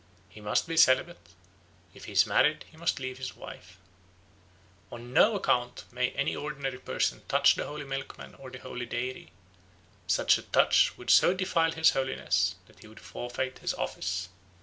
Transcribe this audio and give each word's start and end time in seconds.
He 0.29 0.41
must 0.41 0.65
be 0.67 0.77
celibate; 0.77 1.29
if 1.93 2.05
he 2.05 2.13
is 2.13 2.25
married 2.25 2.65
he 2.71 2.75
must 2.75 2.99
leave 2.99 3.19
his 3.19 3.35
wife. 3.35 3.77
On 4.91 5.13
no 5.13 5.35
account 5.35 5.83
may 5.91 6.09
any 6.13 6.35
ordinary 6.35 6.79
person 6.79 7.21
touch 7.27 7.53
the 7.53 7.67
holy 7.67 7.85
milkman 7.85 8.33
or 8.33 8.49
the 8.49 8.57
holy 8.57 8.87
dairy; 8.87 9.29
such 10.07 10.39
a 10.39 10.41
touch 10.41 10.97
would 10.97 11.11
so 11.11 11.35
defile 11.35 11.73
his 11.73 11.91
holiness 11.91 12.55
that 12.65 12.79
he 12.79 12.87
would 12.87 12.99
forfeit 12.99 13.59
his 13.59 13.75
office. 13.75 14.29